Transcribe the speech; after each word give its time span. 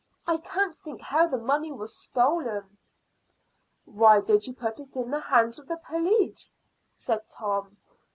I 0.25 0.37
can't 0.37 0.75
think 0.75 0.99
how 0.99 1.27
the 1.27 1.37
money 1.37 1.71
was 1.71 1.95
stolen." 1.95 2.79
"Why 3.85 4.19
don't 4.19 4.47
you 4.47 4.53
put 4.55 4.79
it 4.79 4.95
into 4.95 5.11
the 5.11 5.19
hands 5.19 5.59
of 5.59 5.67
the 5.67 5.77
police?" 5.77 6.55
said 6.91 7.29
Tom. 7.29 7.77